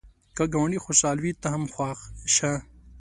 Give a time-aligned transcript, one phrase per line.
[0.35, 1.99] که ګاونډی خوشحال وي، ته هم خوښ
[2.35, 2.53] شه